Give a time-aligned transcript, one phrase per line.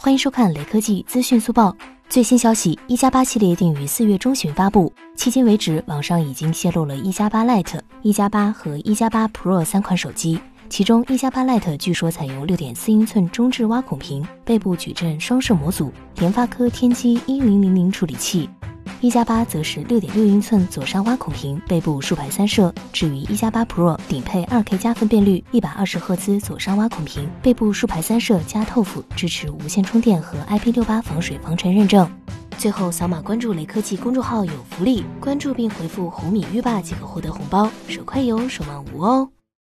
[0.00, 1.76] 欢迎收看雷科技资讯速报。
[2.08, 4.92] 最新消息，一加八系列定于四月中旬发布。
[5.16, 10.40] 迄今为止，网上已经泄露了一加八 Lite、一加八和一加八 Pro 三款手机。
[10.68, 18.48] 其中，一加八 Lite 据说采用六点四英寸中置挖孔屏，背部矩阵双摄模组，联发科天玑一零零零处理器。
[19.00, 22.74] 一加八则是六点六英寸左上挖孔屏，背部竖排三摄。
[22.92, 32.10] 至于一加八 Pro，顶配二 K 加分辨率，一百二十赫兹左上挖孔屏，背部竖排三摄加透肤，支持无线充电和 IP 六八防水防尘认证。
[32.58, 39.28] 最后扫码关注雷科技公众号有福利，关注并回复红米浴霸即可获得红包，手快有，手慢无哦。